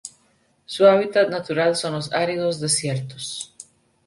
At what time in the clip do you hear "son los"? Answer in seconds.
1.75-2.11